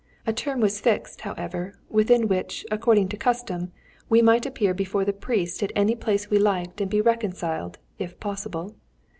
A 0.25 0.33
term 0.33 0.61
was 0.61 0.79
fixed, 0.81 1.21
however, 1.21 1.75
within 1.87 2.27
which, 2.27 2.65
according 2.71 3.09
to 3.09 3.17
custom, 3.17 3.71
we 4.09 4.19
might 4.19 4.47
appear 4.47 4.73
before 4.73 5.05
the 5.05 5.13
priest 5.13 5.61
at 5.61 5.71
any 5.75 5.93
place 5.95 6.27
we 6.27 6.39
liked 6.39 6.81
and 6.81 6.89
be 6.89 7.01
reconciled 7.01 7.77
if 7.99 8.19
possible. 8.19 8.73